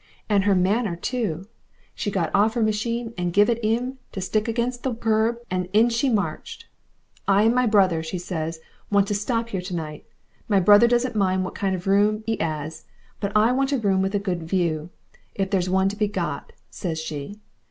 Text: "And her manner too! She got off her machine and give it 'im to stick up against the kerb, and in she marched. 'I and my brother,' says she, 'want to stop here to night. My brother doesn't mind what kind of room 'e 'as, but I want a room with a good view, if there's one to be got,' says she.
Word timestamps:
"And 0.27 0.45
her 0.45 0.55
manner 0.55 0.95
too! 0.95 1.45
She 1.93 2.09
got 2.09 2.33
off 2.33 2.55
her 2.55 2.63
machine 2.63 3.13
and 3.19 3.31
give 3.31 3.51
it 3.51 3.63
'im 3.63 3.99
to 4.13 4.19
stick 4.19 4.45
up 4.45 4.47
against 4.47 4.81
the 4.81 4.95
kerb, 4.95 5.37
and 5.51 5.69
in 5.73 5.89
she 5.89 6.09
marched. 6.09 6.65
'I 7.27 7.43
and 7.43 7.53
my 7.53 7.67
brother,' 7.67 8.01
says 8.01 8.55
she, 8.55 8.61
'want 8.89 9.07
to 9.09 9.13
stop 9.13 9.49
here 9.49 9.61
to 9.61 9.75
night. 9.75 10.07
My 10.47 10.59
brother 10.59 10.87
doesn't 10.87 11.15
mind 11.15 11.45
what 11.45 11.53
kind 11.53 11.75
of 11.75 11.85
room 11.85 12.23
'e 12.25 12.35
'as, 12.39 12.85
but 13.19 13.31
I 13.37 13.51
want 13.51 13.73
a 13.73 13.77
room 13.77 14.01
with 14.01 14.15
a 14.15 14.19
good 14.19 14.41
view, 14.41 14.89
if 15.35 15.51
there's 15.51 15.69
one 15.69 15.87
to 15.89 15.95
be 15.95 16.07
got,' 16.07 16.51
says 16.71 16.99
she. 16.99 17.39